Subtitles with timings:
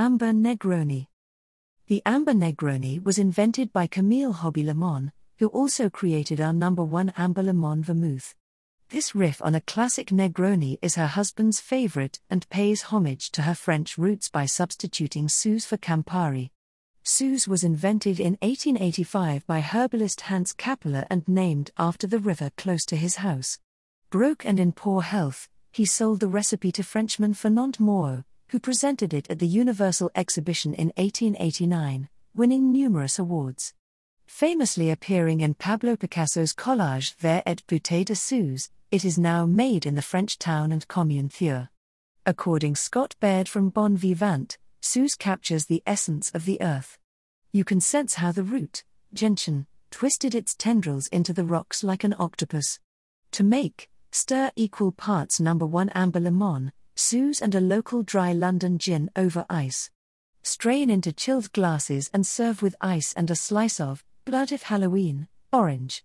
[0.00, 1.08] Amber Negroni.
[1.86, 7.12] The Amber Negroni was invented by Camille Hobby Limon, who also created our number one
[7.18, 8.34] Amber Limon vermouth.
[8.88, 13.54] This riff on a classic Negroni is her husband's favorite and pays homage to her
[13.54, 16.48] French roots by substituting Suze for Campari.
[17.02, 22.86] Suze was invented in 1885 by herbalist Hans Kappeler and named after the river close
[22.86, 23.58] to his house.
[24.08, 29.14] Broke and in poor health, he sold the recipe to Frenchman Fernand Moreau, who presented
[29.14, 33.74] it at the Universal Exhibition in 1889, winning numerous awards.
[34.26, 39.86] Famously appearing in Pablo Picasso's collage Verre et Bouteille de Suze, it is now made
[39.86, 41.68] in the French town and commune Thuir.
[42.26, 46.98] According Scott Baird from Bon Vivant, Suze captures the essence of the earth.
[47.52, 48.82] You can sense how the root,
[49.14, 52.80] gentian, twisted its tendrils into the rocks like an octopus.
[53.32, 58.76] To make, stir equal parts number 1 amber Limon, Suze and a local dry London
[58.76, 59.90] gin over ice.
[60.42, 65.26] Strain into chilled glasses and serve with ice and a slice of blood if Halloween,
[65.50, 65.98] orange.